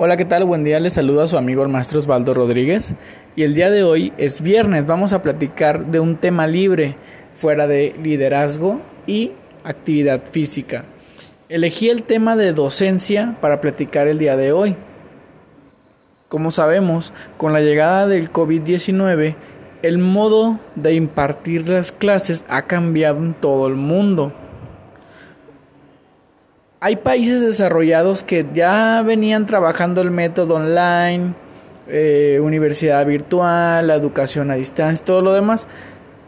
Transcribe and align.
Hola, 0.00 0.16
¿qué 0.16 0.24
tal? 0.24 0.44
Buen 0.44 0.62
día, 0.62 0.78
les 0.78 0.92
saludo 0.92 1.22
a 1.22 1.26
su 1.26 1.36
amigo 1.36 1.64
el 1.64 1.70
maestro 1.70 1.98
Osvaldo 1.98 2.32
Rodríguez 2.32 2.94
y 3.34 3.42
el 3.42 3.56
día 3.56 3.68
de 3.68 3.82
hoy 3.82 4.12
es 4.16 4.42
viernes, 4.42 4.86
vamos 4.86 5.12
a 5.12 5.22
platicar 5.22 5.86
de 5.86 5.98
un 5.98 6.18
tema 6.18 6.46
libre 6.46 6.94
fuera 7.34 7.66
de 7.66 7.96
liderazgo 8.00 8.80
y 9.08 9.32
actividad 9.64 10.22
física. 10.30 10.84
Elegí 11.48 11.90
el 11.90 12.04
tema 12.04 12.36
de 12.36 12.52
docencia 12.52 13.38
para 13.40 13.60
platicar 13.60 14.06
el 14.06 14.20
día 14.20 14.36
de 14.36 14.52
hoy. 14.52 14.76
Como 16.28 16.52
sabemos, 16.52 17.12
con 17.36 17.52
la 17.52 17.60
llegada 17.60 18.06
del 18.06 18.32
COVID-19, 18.32 19.34
el 19.82 19.98
modo 19.98 20.60
de 20.76 20.94
impartir 20.94 21.68
las 21.68 21.90
clases 21.90 22.44
ha 22.48 22.68
cambiado 22.68 23.18
en 23.18 23.34
todo 23.34 23.66
el 23.66 23.74
mundo 23.74 24.32
hay 26.80 26.96
países 26.96 27.40
desarrollados 27.40 28.22
que 28.22 28.46
ya 28.52 29.02
venían 29.02 29.46
trabajando 29.46 30.00
el 30.00 30.10
método 30.10 30.56
online, 30.56 31.34
eh, 31.88 32.38
universidad 32.42 33.04
virtual, 33.04 33.86
la 33.86 33.94
educación 33.94 34.50
a 34.50 34.54
distancia, 34.54 35.04
todo 35.04 35.22
lo 35.22 35.32
demás. 35.32 35.66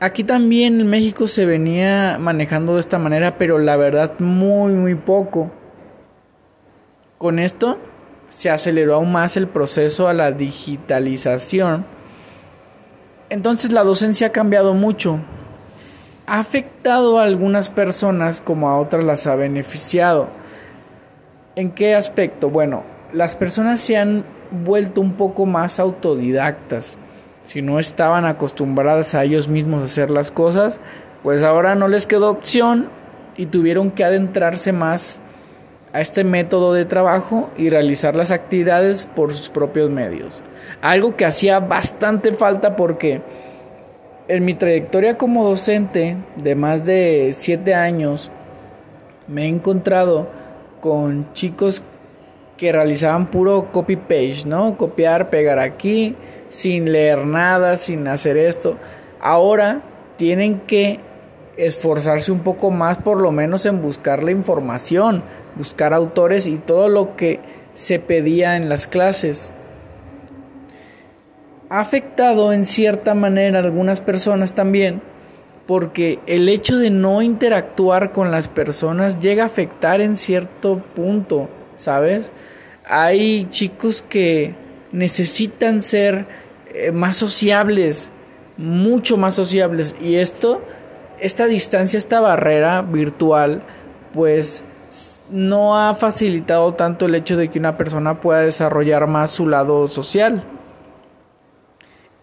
Aquí 0.00 0.22
también 0.22 0.80
en 0.80 0.90
México 0.90 1.26
se 1.28 1.46
venía 1.46 2.18
manejando 2.20 2.74
de 2.74 2.80
esta 2.80 2.98
manera, 2.98 3.38
pero 3.38 3.58
la 3.58 3.76
verdad 3.76 4.18
muy, 4.18 4.74
muy 4.74 4.94
poco. 4.94 5.50
Con 7.16 7.38
esto 7.38 7.78
se 8.28 8.50
aceleró 8.50 8.96
aún 8.96 9.12
más 9.12 9.38
el 9.38 9.48
proceso 9.48 10.08
a 10.08 10.12
la 10.12 10.30
digitalización. 10.30 11.86
Entonces 13.30 13.72
la 13.72 13.82
docencia 13.82 14.26
ha 14.26 14.32
cambiado 14.32 14.74
mucho 14.74 15.20
ha 16.26 16.38
afectado 16.38 17.18
a 17.18 17.24
algunas 17.24 17.68
personas 17.68 18.40
como 18.40 18.68
a 18.68 18.78
otras 18.78 19.04
las 19.04 19.26
ha 19.26 19.34
beneficiado. 19.34 20.28
¿En 21.56 21.70
qué 21.70 21.94
aspecto? 21.94 22.50
Bueno, 22.50 22.82
las 23.12 23.36
personas 23.36 23.80
se 23.80 23.96
han 23.96 24.24
vuelto 24.50 25.00
un 25.00 25.12
poco 25.14 25.46
más 25.46 25.78
autodidactas. 25.78 26.98
Si 27.44 27.60
no 27.60 27.78
estaban 27.78 28.24
acostumbradas 28.24 29.14
a 29.14 29.24
ellos 29.24 29.48
mismos 29.48 29.82
a 29.82 29.84
hacer 29.84 30.10
las 30.10 30.30
cosas, 30.30 30.80
pues 31.22 31.42
ahora 31.42 31.74
no 31.74 31.88
les 31.88 32.06
quedó 32.06 32.30
opción 32.30 32.88
y 33.36 33.46
tuvieron 33.46 33.90
que 33.90 34.04
adentrarse 34.04 34.72
más 34.72 35.20
a 35.92 36.00
este 36.00 36.24
método 36.24 36.72
de 36.72 36.86
trabajo 36.86 37.50
y 37.56 37.70
realizar 37.70 38.16
las 38.16 38.30
actividades 38.30 39.08
por 39.14 39.32
sus 39.32 39.50
propios 39.50 39.90
medios. 39.90 40.40
Algo 40.80 41.16
que 41.16 41.24
hacía 41.24 41.60
bastante 41.60 42.32
falta 42.32 42.76
porque 42.76 43.22
en 44.28 44.44
mi 44.44 44.54
trayectoria 44.54 45.18
como 45.18 45.48
docente 45.48 46.16
de 46.36 46.54
más 46.54 46.86
de 46.86 47.32
7 47.34 47.74
años, 47.74 48.30
me 49.26 49.44
he 49.44 49.48
encontrado 49.48 50.28
con 50.80 51.32
chicos 51.32 51.82
que 52.56 52.72
realizaban 52.72 53.30
puro 53.30 53.72
copy 53.72 53.96
page, 53.96 54.44
¿no? 54.46 54.76
Copiar, 54.76 55.30
pegar 55.30 55.58
aquí, 55.58 56.16
sin 56.48 56.92
leer 56.92 57.26
nada, 57.26 57.76
sin 57.76 58.06
hacer 58.06 58.36
esto. 58.36 58.76
Ahora 59.20 59.82
tienen 60.16 60.60
que 60.60 61.00
esforzarse 61.56 62.32
un 62.32 62.40
poco 62.40 62.70
más, 62.70 62.98
por 62.98 63.20
lo 63.20 63.32
menos 63.32 63.66
en 63.66 63.82
buscar 63.82 64.22
la 64.22 64.30
información, 64.30 65.22
buscar 65.56 65.92
autores 65.92 66.46
y 66.46 66.58
todo 66.58 66.88
lo 66.88 67.16
que 67.16 67.40
se 67.74 67.98
pedía 67.98 68.56
en 68.56 68.68
las 68.68 68.86
clases 68.86 69.52
ha 71.68 71.80
afectado 71.80 72.52
en 72.52 72.64
cierta 72.64 73.14
manera 73.14 73.58
a 73.58 73.62
algunas 73.62 74.00
personas 74.00 74.54
también, 74.54 75.02
porque 75.66 76.18
el 76.26 76.48
hecho 76.48 76.76
de 76.76 76.90
no 76.90 77.22
interactuar 77.22 78.12
con 78.12 78.30
las 78.30 78.48
personas 78.48 79.20
llega 79.20 79.44
a 79.44 79.46
afectar 79.46 80.00
en 80.00 80.16
cierto 80.16 80.82
punto, 80.94 81.48
¿sabes? 81.76 82.32
Hay 82.84 83.46
chicos 83.50 84.02
que 84.02 84.56
necesitan 84.92 85.80
ser 85.80 86.26
eh, 86.74 86.92
más 86.92 87.16
sociables, 87.16 88.12
mucho 88.56 89.16
más 89.16 89.34
sociables, 89.34 89.96
y 90.00 90.16
esto, 90.16 90.62
esta 91.18 91.46
distancia, 91.46 91.98
esta 91.98 92.20
barrera 92.20 92.82
virtual, 92.82 93.64
pues 94.12 94.64
no 95.30 95.76
ha 95.76 95.94
facilitado 95.94 96.74
tanto 96.74 97.06
el 97.06 97.14
hecho 97.14 97.36
de 97.36 97.50
que 97.50 97.58
una 97.58 97.76
persona 97.76 98.20
pueda 98.20 98.40
desarrollar 98.40 99.06
más 99.06 99.30
su 99.30 99.48
lado 99.48 99.88
social. 99.88 100.44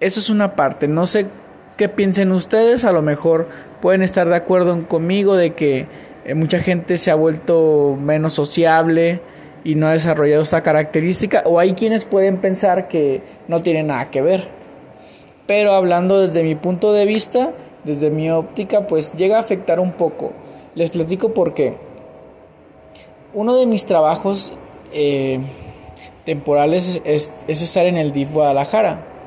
Eso 0.00 0.20
es 0.20 0.30
una 0.30 0.54
parte. 0.54 0.86
No 0.86 1.06
sé 1.06 1.26
qué 1.76 1.88
piensen 1.88 2.30
ustedes. 2.30 2.84
A 2.84 2.92
lo 2.92 3.02
mejor 3.02 3.48
pueden 3.80 4.02
estar 4.02 4.28
de 4.28 4.36
acuerdo 4.36 4.86
conmigo 4.86 5.34
de 5.36 5.54
que 5.54 5.88
eh, 6.24 6.34
mucha 6.34 6.60
gente 6.60 6.98
se 6.98 7.10
ha 7.10 7.16
vuelto 7.16 7.98
menos 8.00 8.32
sociable 8.32 9.20
y 9.64 9.74
no 9.74 9.88
ha 9.88 9.92
desarrollado 9.92 10.42
esta 10.42 10.62
característica. 10.62 11.42
O 11.46 11.58
hay 11.58 11.72
quienes 11.72 12.04
pueden 12.04 12.36
pensar 12.38 12.86
que 12.86 13.22
no 13.48 13.60
tiene 13.60 13.82
nada 13.82 14.08
que 14.10 14.22
ver. 14.22 14.48
Pero 15.48 15.72
hablando 15.72 16.20
desde 16.20 16.44
mi 16.44 16.54
punto 16.54 16.92
de 16.92 17.04
vista, 17.04 17.52
desde 17.82 18.10
mi 18.10 18.30
óptica, 18.30 18.86
pues 18.86 19.14
llega 19.14 19.38
a 19.38 19.40
afectar 19.40 19.80
un 19.80 19.92
poco. 19.92 20.32
Les 20.76 20.90
platico 20.90 21.34
por 21.34 21.54
qué. 21.54 21.76
Uno 23.34 23.56
de 23.56 23.66
mis 23.66 23.84
trabajos 23.84 24.52
eh, 24.92 25.40
temporales 26.24 27.02
es, 27.04 27.32
es 27.48 27.62
estar 27.62 27.86
en 27.86 27.96
el 27.96 28.12
DIF 28.12 28.32
Guadalajara 28.32 29.17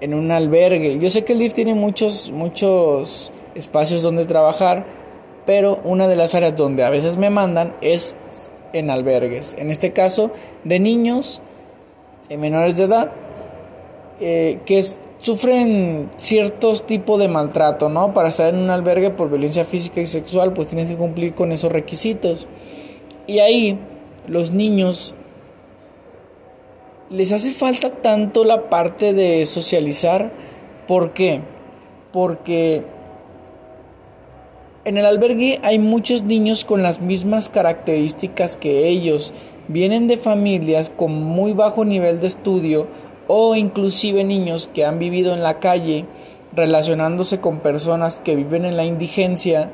en 0.00 0.14
un 0.14 0.30
albergue. 0.30 0.98
Yo 0.98 1.10
sé 1.10 1.24
que 1.24 1.32
el 1.34 1.38
DIF 1.38 1.52
tiene 1.52 1.74
muchos, 1.74 2.30
muchos 2.30 3.32
espacios 3.54 4.02
donde 4.02 4.24
trabajar, 4.24 4.86
pero 5.46 5.80
una 5.84 6.08
de 6.08 6.16
las 6.16 6.34
áreas 6.34 6.56
donde 6.56 6.84
a 6.84 6.90
veces 6.90 7.16
me 7.16 7.30
mandan 7.30 7.74
es 7.80 8.16
en 8.72 8.90
albergues. 8.90 9.54
En 9.58 9.70
este 9.70 9.92
caso, 9.92 10.30
de 10.64 10.78
niños 10.80 11.42
eh, 12.28 12.38
menores 12.38 12.76
de 12.76 12.84
edad 12.84 13.12
eh, 14.20 14.60
que 14.66 14.82
sufren 15.18 16.10
ciertos 16.16 16.86
tipos 16.86 17.18
de 17.18 17.28
maltrato, 17.28 17.88
¿no? 17.88 18.12
Para 18.14 18.28
estar 18.28 18.52
en 18.52 18.60
un 18.60 18.70
albergue 18.70 19.10
por 19.10 19.28
violencia 19.28 19.64
física 19.64 20.00
y 20.00 20.06
sexual, 20.06 20.52
pues 20.52 20.68
tienes 20.68 20.88
que 20.88 20.96
cumplir 20.96 21.34
con 21.34 21.52
esos 21.52 21.72
requisitos. 21.72 22.46
Y 23.26 23.38
ahí 23.38 23.78
los 24.26 24.52
niños 24.52 25.14
les 27.10 27.32
hace 27.32 27.50
falta 27.50 27.90
tanto 27.90 28.44
la 28.44 28.70
parte 28.70 29.12
de 29.12 29.44
socializar. 29.44 30.32
¿Por 30.86 31.12
qué? 31.12 31.42
Porque 32.12 32.86
en 34.84 34.96
el 34.96 35.04
albergue 35.04 35.58
hay 35.62 35.80
muchos 35.80 36.22
niños 36.22 36.64
con 36.64 36.82
las 36.82 37.00
mismas 37.00 37.48
características 37.48 38.56
que 38.56 38.88
ellos. 38.88 39.32
Vienen 39.66 40.06
de 40.06 40.18
familias 40.18 40.90
con 40.96 41.22
muy 41.22 41.52
bajo 41.52 41.84
nivel 41.84 42.20
de 42.20 42.28
estudio 42.28 42.86
o 43.26 43.56
inclusive 43.56 44.24
niños 44.24 44.68
que 44.72 44.84
han 44.84 44.98
vivido 44.98 45.34
en 45.34 45.42
la 45.42 45.58
calle 45.58 46.06
relacionándose 46.52 47.40
con 47.40 47.58
personas 47.58 48.20
que 48.20 48.36
viven 48.36 48.64
en 48.64 48.76
la 48.76 48.84
indigencia, 48.84 49.70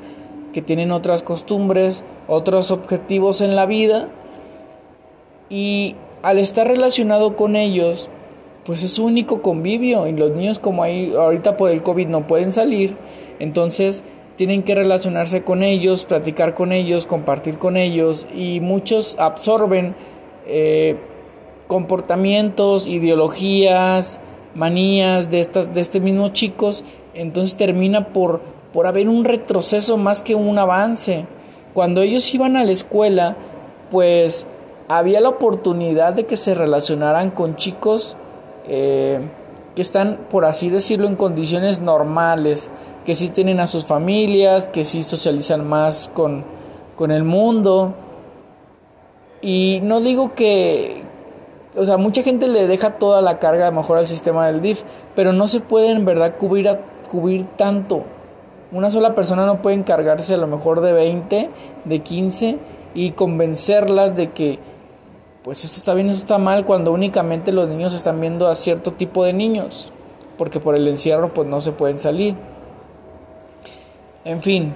que 0.52 0.62
tienen 0.62 0.90
otras 0.90 1.22
costumbres, 1.22 2.02
otros 2.28 2.70
objetivos 2.70 3.40
en 3.42 3.56
la 3.56 3.66
vida 3.66 4.08
y 5.48 5.96
al 6.26 6.40
estar 6.40 6.66
relacionado 6.66 7.36
con 7.36 7.54
ellos, 7.54 8.10
pues 8.64 8.82
es 8.82 8.90
su 8.90 9.04
único 9.04 9.42
convivio 9.42 10.08
y 10.08 10.12
los 10.12 10.32
niños 10.32 10.58
como 10.58 10.82
ahí 10.82 11.14
ahorita 11.16 11.56
por 11.56 11.70
el 11.70 11.84
COVID 11.84 12.08
no 12.08 12.26
pueden 12.26 12.50
salir, 12.50 12.96
entonces 13.38 14.02
tienen 14.34 14.64
que 14.64 14.74
relacionarse 14.74 15.44
con 15.44 15.62
ellos, 15.62 16.04
platicar 16.04 16.56
con 16.56 16.72
ellos, 16.72 17.06
compartir 17.06 17.58
con 17.58 17.76
ellos 17.76 18.26
y 18.34 18.58
muchos 18.58 19.14
absorben 19.20 19.94
eh, 20.48 20.96
comportamientos, 21.68 22.88
ideologías, 22.88 24.18
manías 24.56 25.30
de 25.30 25.38
estas 25.38 25.74
de 25.74 25.80
este 25.80 26.00
mismo 26.00 26.30
chicos, 26.30 26.82
entonces 27.14 27.56
termina 27.56 28.08
por 28.08 28.40
por 28.72 28.88
haber 28.88 29.08
un 29.08 29.24
retroceso 29.24 29.96
más 29.96 30.22
que 30.22 30.34
un 30.34 30.58
avance. 30.58 31.28
Cuando 31.72 32.02
ellos 32.02 32.34
iban 32.34 32.56
a 32.56 32.64
la 32.64 32.72
escuela, 32.72 33.36
pues 33.90 34.48
había 34.88 35.20
la 35.20 35.28
oportunidad 35.28 36.14
de 36.14 36.26
que 36.26 36.36
se 36.36 36.54
relacionaran 36.54 37.30
con 37.30 37.56
chicos 37.56 38.16
eh, 38.68 39.20
que 39.74 39.82
están, 39.82 40.26
por 40.30 40.44
así 40.44 40.70
decirlo, 40.70 41.06
en 41.06 41.16
condiciones 41.16 41.80
normales, 41.80 42.70
que 43.04 43.14
sí 43.14 43.28
tienen 43.28 43.60
a 43.60 43.66
sus 43.66 43.84
familias, 43.84 44.68
que 44.68 44.84
sí 44.84 45.02
socializan 45.02 45.68
más 45.68 46.10
con, 46.12 46.44
con 46.96 47.10
el 47.10 47.24
mundo. 47.24 47.94
Y 49.42 49.80
no 49.82 50.00
digo 50.00 50.34
que, 50.34 51.04
o 51.76 51.84
sea, 51.84 51.98
mucha 51.98 52.22
gente 52.22 52.48
le 52.48 52.66
deja 52.66 52.98
toda 52.98 53.20
la 53.20 53.38
carga 53.38 53.68
a 53.68 53.70
lo 53.70 53.76
mejor 53.76 53.98
al 53.98 54.06
sistema 54.06 54.46
del 54.46 54.62
DIF, 54.62 54.82
pero 55.14 55.32
no 55.32 55.46
se 55.46 55.60
puede 55.60 55.90
en 55.90 56.04
verdad 56.06 56.36
cubrir, 56.38 56.68
a, 56.68 56.80
cubrir 57.10 57.46
tanto. 57.56 58.04
Una 58.72 58.90
sola 58.90 59.14
persona 59.14 59.46
no 59.46 59.62
puede 59.62 59.76
encargarse 59.76 60.34
a 60.34 60.38
lo 60.38 60.46
mejor 60.46 60.80
de 60.80 60.92
20, 60.92 61.50
de 61.84 61.98
15 62.02 62.58
y 62.94 63.10
convencerlas 63.12 64.16
de 64.16 64.32
que 64.32 64.58
pues 65.46 65.62
esto 65.62 65.76
está 65.76 65.94
bien, 65.94 66.08
esto 66.08 66.22
está 66.22 66.38
mal 66.38 66.64
cuando 66.64 66.90
únicamente 66.90 67.52
los 67.52 67.68
niños 67.68 67.94
están 67.94 68.20
viendo 68.20 68.48
a 68.48 68.56
cierto 68.56 68.90
tipo 68.90 69.24
de 69.24 69.32
niños, 69.32 69.92
porque 70.36 70.58
por 70.58 70.74
el 70.74 70.88
encierro 70.88 71.32
pues 71.32 71.46
no 71.46 71.60
se 71.60 71.70
pueden 71.70 72.00
salir. 72.00 72.34
En 74.24 74.42
fin, 74.42 74.74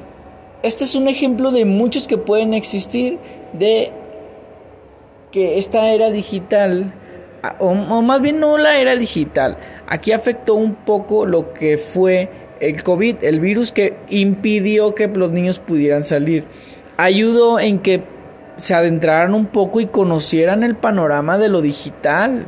este 0.62 0.84
es 0.84 0.94
un 0.94 1.08
ejemplo 1.08 1.50
de 1.50 1.64
muchos 1.64 2.06
que 2.06 2.18
pueden 2.18 2.54
existir 2.54 3.18
de 3.52 3.92
que 5.32 5.58
esta 5.58 5.90
era 5.90 6.08
digital, 6.10 6.94
o, 7.58 7.74
más 7.74 8.22
bien 8.22 8.38
no 8.38 8.56
la 8.56 8.78
era 8.78 8.94
digital, 8.94 9.58
aquí 9.88 10.12
afectó 10.12 10.54
un 10.54 10.76
poco 10.76 11.26
lo 11.26 11.52
que 11.52 11.78
fue 11.78 12.30
el 12.60 12.80
COVID, 12.84 13.24
el 13.24 13.40
virus 13.40 13.72
que 13.72 13.96
impidió 14.08 14.94
que 14.94 15.08
los 15.08 15.32
niños 15.32 15.58
pudieran 15.58 16.04
salir. 16.04 16.44
Ayudó 16.96 17.58
en 17.58 17.80
que 17.80 18.04
se 18.60 18.74
adentraran 18.74 19.34
un 19.34 19.46
poco 19.46 19.80
y 19.80 19.86
conocieran 19.86 20.62
el 20.62 20.76
panorama 20.76 21.38
de 21.38 21.48
lo 21.48 21.62
digital. 21.62 22.46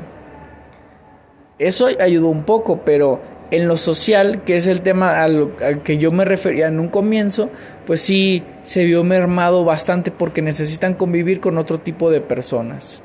Eso 1.59 1.89
ayudó 1.99 2.29
un 2.29 2.45
poco, 2.45 2.83
pero 2.85 3.21
en 3.51 3.69
lo 3.69 3.77
social, 3.77 4.43
que 4.45 4.57
es 4.57 4.67
el 4.67 4.83
tema 4.83 5.23
al, 5.23 5.55
que 5.85 5.99
yo 5.99 6.13
me 6.13 6.25
refería 6.25 6.69
en 6.69 6.81
un 6.81 6.89
comienzo, 6.89 7.51
pues 7.87 8.01
sí 8.01 8.45
se 8.63 8.85
vio 8.85 9.05
mermado 9.05 9.65
bastante 9.65 10.11
porque 10.11 10.43
necesitan 10.43 10.95
convivir 10.95 11.41
con 11.41 11.59
otro 11.59 11.79
tipo 11.79 12.11
de 12.11 12.21
personas. 12.21 13.03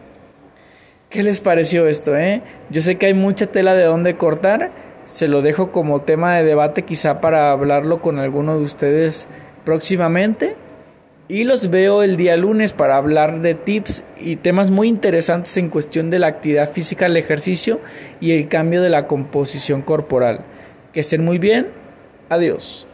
¿Qué 1.09 1.23
les 1.23 1.39
pareció 1.39 1.87
esto, 1.87 2.15
eh? 2.17 2.41
Yo 2.69 2.81
sé 2.81 2.97
que 2.97 3.07
hay 3.07 3.13
mucha 3.13 3.47
tela 3.47 3.73
de 3.75 3.85
dónde 3.85 4.17
cortar, 4.17 4.71
se 5.05 5.29
lo 5.29 5.41
dejo 5.41 5.71
como 5.71 6.01
tema 6.01 6.35
de 6.35 6.43
debate 6.43 6.83
quizá 6.83 7.21
para 7.21 7.51
hablarlo 7.51 8.01
con 8.01 8.19
alguno 8.19 8.57
de 8.57 8.63
ustedes 8.63 9.27
próximamente. 9.63 10.55
Y 11.29 11.43
los 11.43 11.69
veo 11.69 12.03
el 12.03 12.15
día 12.15 12.37
lunes 12.37 12.71
para 12.71 12.95
hablar 12.95 13.41
de 13.41 13.53
tips 13.53 14.05
y 14.17 14.37
temas 14.37 14.71
muy 14.71 14.87
interesantes 14.87 15.57
en 15.57 15.69
cuestión 15.69 16.09
de 16.09 16.19
la 16.19 16.27
actividad 16.27 16.71
física, 16.71 17.05
el 17.05 17.17
ejercicio 17.17 17.81
y 18.21 18.31
el 18.31 18.47
cambio 18.47 18.81
de 18.81 18.89
la 18.89 19.07
composición 19.07 19.81
corporal. 19.81 20.45
Que 20.93 21.01
estén 21.01 21.25
muy 21.25 21.37
bien. 21.37 21.67
Adiós. 22.29 22.86